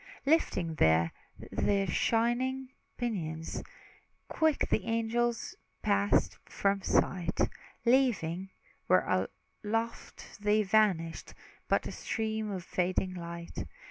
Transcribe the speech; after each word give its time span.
Lifting 0.25 0.73
then 0.77 1.11
their 1.51 1.85
shining 1.85 2.69
pinions, 2.97 3.61
Quick 4.29 4.67
the 4.69 4.83
angels 4.85 5.53
passed 5.83 6.39
from 6.43 6.81
sight; 6.81 7.39
Leaving, 7.85 8.49
where 8.87 9.29
aloft 9.63 10.41
they 10.41 10.63
vanished, 10.63 11.35
But 11.67 11.85
a 11.85 11.91
stream 11.91 12.49
of 12.49 12.63
fading 12.63 13.13
light. 13.13 13.67